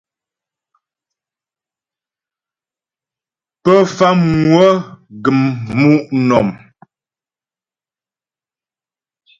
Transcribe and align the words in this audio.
Pə 3.63 3.73
Famŋwə 3.95 4.67
gəm 5.23 5.39
mu' 5.79 6.05
nɔ̀m. 6.27 6.47